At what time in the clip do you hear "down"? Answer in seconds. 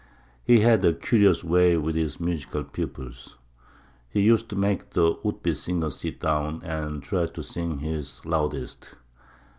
6.19-6.63